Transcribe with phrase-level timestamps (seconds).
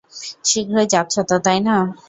[0.45, 1.75] শীঘ্রই যাচ্ছ তো, তাই না?